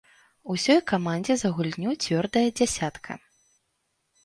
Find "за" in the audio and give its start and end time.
1.43-1.51